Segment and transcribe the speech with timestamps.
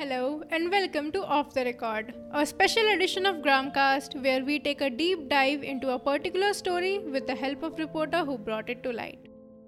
[0.00, 4.80] Hello and welcome to Off the Record, a special edition of Gramcast where we take
[4.80, 8.82] a deep dive into a particular story with the help of reporter who brought it
[8.82, 9.18] to light.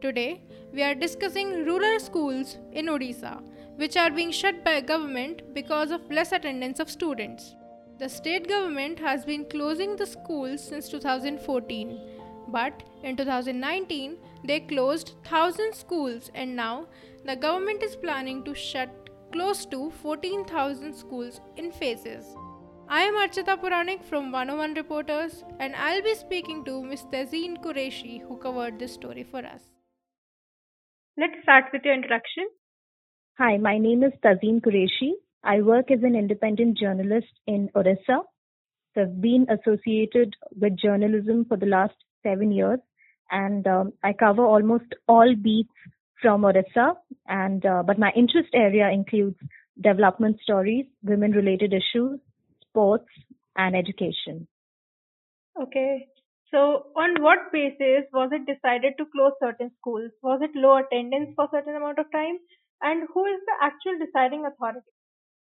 [0.00, 0.40] Today,
[0.72, 3.42] we are discussing rural schools in Odisha,
[3.76, 7.54] which are being shut by government because of less attendance of students.
[7.98, 12.00] The state government has been closing the schools since 2014,
[12.48, 16.86] but in 2019 they closed 1000 schools and now
[17.26, 19.03] the government is planning to shut
[19.34, 22.24] close to 14,000 schools in phases.
[22.88, 27.02] I am Archita Puranik from 101 Reporters and I'll be speaking to Ms.
[27.12, 29.62] Tazeen Qureshi who covered this story for us.
[31.18, 32.46] Let's start with your introduction.
[33.38, 35.10] Hi, my name is Tazeen Qureshi.
[35.42, 38.20] I work as an independent journalist in Orissa.
[38.94, 42.78] So I've been associated with journalism for the last seven years,
[43.32, 45.74] and um, I cover almost all beats
[46.24, 46.94] from Orissa.
[47.28, 49.36] And uh, but my interest area includes
[49.80, 52.18] development stories, women-related issues,
[52.68, 53.08] sports,
[53.56, 54.46] and education.
[55.60, 56.08] Okay.
[56.50, 60.10] So, on what basis was it decided to close certain schools?
[60.22, 62.38] Was it low attendance for a certain amount of time?
[62.80, 64.80] And who is the actual deciding authority?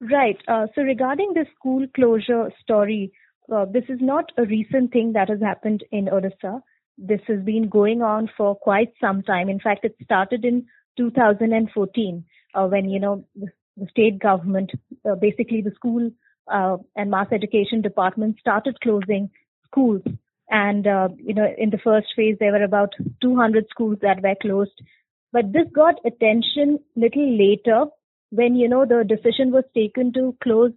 [0.00, 0.38] Right.
[0.46, 3.12] Uh, so regarding the school closure story,
[3.52, 6.60] uh, this is not a recent thing that has happened in Odisha.
[6.96, 9.48] This has been going on for quite some time.
[9.48, 13.48] In fact, it started in 2014 uh, when you know the,
[13.90, 14.70] state government,
[15.04, 16.08] uh, basically the school
[16.46, 19.28] uh, and mass education department, started closing
[19.66, 20.02] schools.
[20.48, 24.36] And uh, you know, in the first phase, there were about 200 schools that were
[24.40, 24.80] closed.
[25.32, 27.86] But this got attention little later
[28.30, 30.70] when you know the decision was taken to close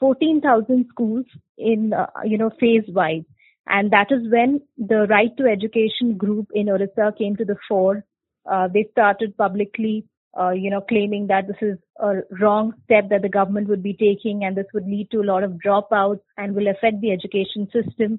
[0.00, 1.24] 14,000 schools
[1.56, 3.24] in uh, you know phase wise,
[3.66, 8.04] and that is when the Right to Education group in Orissa came to the fore.
[8.50, 10.04] Uh, they started publicly,
[10.38, 13.94] uh, you know, claiming that this is a wrong step that the government would be
[13.94, 17.68] taking, and this would lead to a lot of dropouts and will affect the education
[17.72, 18.18] system.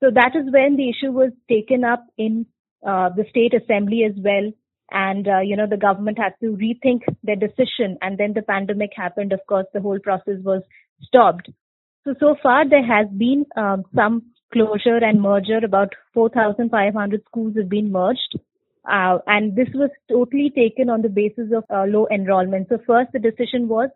[0.00, 2.46] So that is when the issue was taken up in
[2.86, 4.52] uh, the state assembly as well
[4.92, 8.90] and uh, you know the government had to rethink their decision and then the pandemic
[8.94, 10.62] happened of course the whole process was
[11.00, 11.48] stopped
[12.04, 14.22] so so far there has been um, some
[14.52, 18.38] closure and merger about 4500 schools have been merged
[18.90, 23.10] uh, and this was totally taken on the basis of uh, low enrollment so first
[23.12, 23.88] the decision was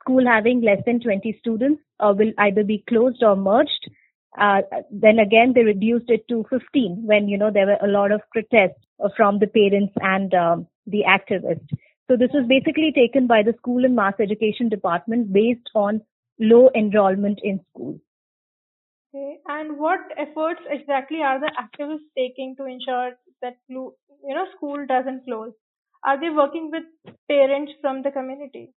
[0.00, 3.90] school having less than 20 students uh, will either be closed or merged
[4.38, 4.60] uh,
[4.90, 8.20] then again, they reduced it to 15 when, you know, there were a lot of
[8.32, 11.66] protests uh, from the parents and um, the activists.
[12.08, 16.00] So this was basically taken by the school and mass education department based on
[16.38, 18.00] low enrollment in schools.
[19.14, 19.38] Okay.
[19.46, 23.12] And what efforts exactly are the activists taking to ensure
[23.42, 23.94] that you
[24.24, 25.52] know school doesn't close?
[26.04, 28.72] Are they working with parents from the community?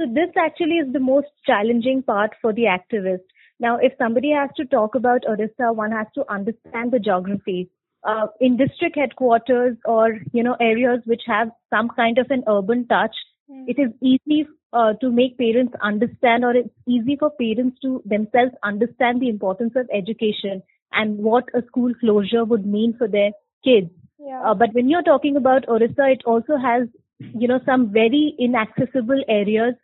[0.00, 3.28] So this actually is the most challenging part for the activists
[3.60, 7.70] now, if somebody has to talk about Orissa, one has to understand the geography.
[8.04, 12.86] Uh, in district headquarters or you know areas which have some kind of an urban
[12.86, 13.14] touch,
[13.50, 13.64] mm.
[13.66, 18.52] it is easy uh, to make parents understand, or it's easy for parents to themselves
[18.62, 20.62] understand the importance of education
[20.92, 23.30] and what a school closure would mean for their
[23.64, 23.90] kids.
[24.18, 24.42] Yeah.
[24.44, 29.22] Uh, but when you're talking about Orissa, it also has you know some very inaccessible
[29.28, 29.74] areas,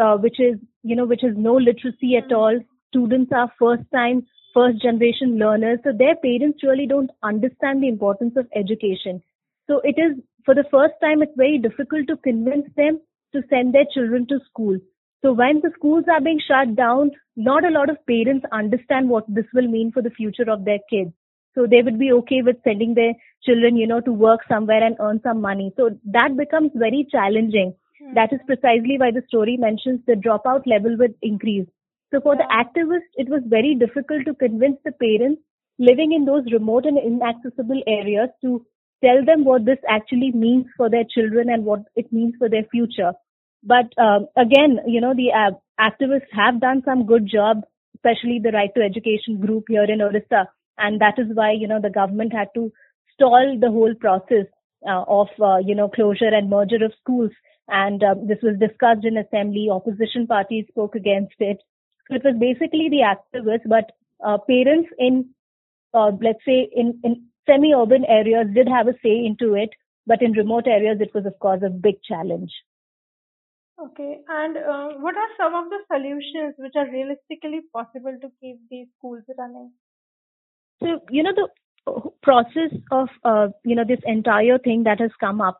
[0.00, 2.58] uh, which is you know which is no literacy at all
[2.92, 5.78] students are first time, first generation learners.
[5.82, 9.22] So their parents really don't understand the importance of education.
[9.66, 13.00] So it is, for the first time, it's very difficult to convince them
[13.32, 14.78] to send their children to school.
[15.22, 19.24] So when the schools are being shut down, not a lot of parents understand what
[19.28, 21.12] this will mean for the future of their kids.
[21.54, 23.12] So they would be okay with sending their
[23.44, 25.72] children, you know, to work somewhere and earn some money.
[25.76, 27.74] So that becomes very challenging.
[28.00, 28.14] Hmm.
[28.14, 31.66] That is precisely why the story mentions the dropout level would increase.
[32.12, 35.40] So for the activists, it was very difficult to convince the parents
[35.78, 38.64] living in those remote and inaccessible areas to
[39.04, 42.64] tell them what this actually means for their children and what it means for their
[42.70, 43.12] future.
[43.62, 47.62] But um, again, you know, the uh, activists have done some good job,
[47.96, 50.48] especially the Right to Education group here in Orissa,
[50.78, 52.72] and that is why you know the government had to
[53.14, 54.46] stall the whole process
[54.88, 57.30] uh, of uh, you know closure and merger of schools.
[57.68, 59.68] And um, this was discussed in assembly.
[59.70, 61.58] Opposition parties spoke against it.
[62.08, 63.92] So it was basically the activists, but
[64.24, 65.30] uh, parents in,
[65.94, 69.70] uh, let's say, in, in semi-urban areas did have a say into it,
[70.06, 72.50] but in remote areas, it was, of course, a big challenge.
[73.80, 78.58] Okay, and uh, what are some of the solutions which are realistically possible to keep
[78.70, 79.72] these schools running?
[80.82, 85.40] So, you know, the process of, uh, you know, this entire thing that has come
[85.40, 85.58] up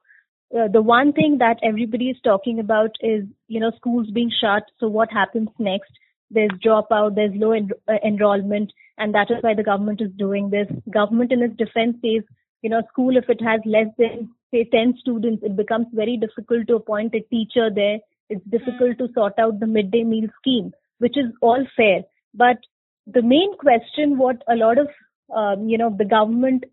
[0.55, 4.65] uh, the one thing that everybody is talking about is, you know, schools being shut.
[4.81, 5.93] So what happens next?
[6.33, 10.51] There's dropout, there's low en- uh, enrollment, and that is why the government is doing
[10.51, 10.67] this.
[10.91, 12.25] Government in its defense says,
[12.63, 16.67] you know, school if it has less than say 10 students, it becomes very difficult
[16.69, 17.99] to appoint a teacher there.
[18.29, 22.03] It's difficult to sort out the midday meal scheme, which is all fair.
[22.35, 22.59] But
[23.07, 24.89] the main question, what a lot of,
[25.35, 26.65] um, you know, the government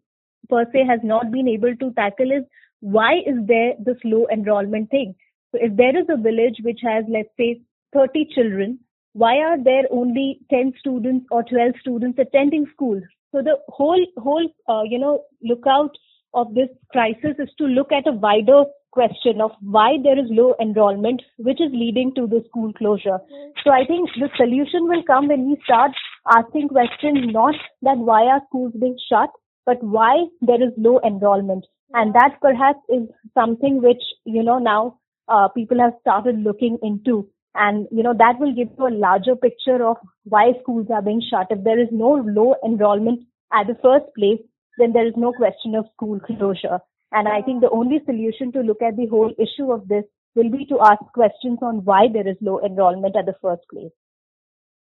[0.50, 2.44] per se has not been able to tackle is
[2.82, 5.16] why is there this low enrollment thing?
[5.52, 7.62] So if there is a village which has, let's say,
[7.94, 8.80] 30 children,
[9.14, 13.02] why are there only 10 students or 12 students attending school?
[13.32, 15.92] So the whole, whole, uh, you know, lookout
[16.34, 20.56] of this crisis is to look at a wider question of why there is low
[20.60, 23.20] enrollment, which is leading to the school closure.
[23.64, 25.92] So I think the solution will come when we start
[26.36, 29.30] asking questions not that why are schools being shut,
[29.66, 31.66] but why there is low enrollment.
[31.94, 37.28] And that perhaps is something which, you know, now uh, people have started looking into.
[37.56, 41.22] And, you know, that will give you a larger picture of why schools are being
[41.22, 41.48] shut.
[41.50, 44.40] If there is no low enrollment at the first place,
[44.78, 46.80] then there is no question of school closure.
[47.12, 50.04] And I think the only solution to look at the whole issue of this
[50.36, 53.92] will be to ask questions on why there is low enrollment at the first place.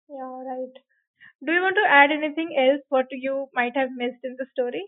[0.08, 0.74] Yeah, right.
[1.44, 4.84] Do you want to add anything else what you might have missed in the story?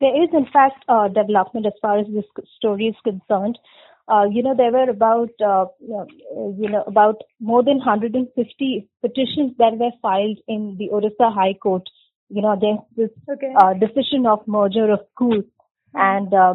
[0.00, 2.24] There is, in fact, uh, development as far as this
[2.56, 3.58] story is concerned.
[4.08, 9.78] Uh, you know, there were about, uh, you know, about more than 150 petitions that
[9.78, 11.82] were filed in the Odisha High Court,
[12.28, 13.52] you know, against this okay.
[13.56, 15.44] uh, decision of merger of schools.
[15.94, 16.00] Hmm.
[16.00, 16.54] And uh,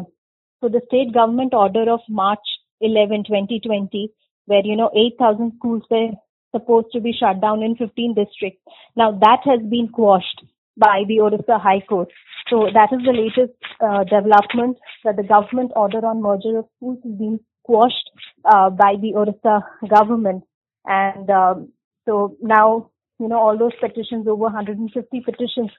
[0.60, 2.46] so the state government order of March
[2.80, 4.12] 11, 2020,
[4.46, 6.10] where, you know, 8,000 schools were
[6.54, 8.62] supposed to be shut down in 15 districts.
[8.96, 10.44] Now that has been quashed
[10.76, 12.08] by the Odisha High Court.
[12.50, 16.98] So that is the latest uh, development that the government order on merger of schools
[17.04, 18.10] has been quashed
[18.44, 20.44] uh, by the Odisha government.
[20.86, 21.72] And um,
[22.06, 25.70] so now, you know, all those petitions, over 150 petitions,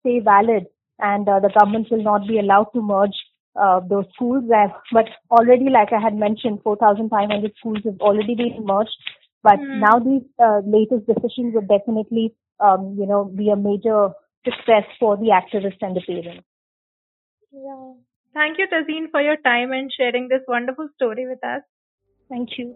[0.00, 0.66] stay valid
[0.98, 3.16] and uh, the government will not be allowed to merge
[3.60, 4.44] uh, those schools.
[4.92, 8.96] But already, like I had mentioned, 4,500 schools have already been merged.
[9.42, 9.80] But mm.
[9.80, 14.10] now these uh, latest decisions would definitely, um, you know, be a major
[14.46, 16.46] success for the activists and the parents.
[17.52, 17.92] Yeah.
[18.34, 21.62] Thank you, Tazeen, for your time and sharing this wonderful story with us.
[22.28, 22.74] Thank you.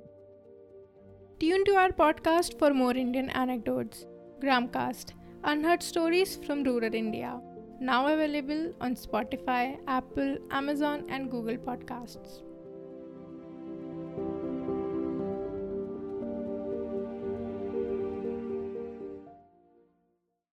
[1.38, 4.06] Tune to our podcast for more Indian anecdotes.
[4.42, 5.12] Gramcast,
[5.44, 7.40] unheard stories from rural India.
[7.80, 12.42] Now available on Spotify, Apple, Amazon, and Google Podcasts.